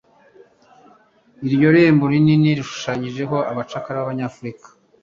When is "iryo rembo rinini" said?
1.47-2.49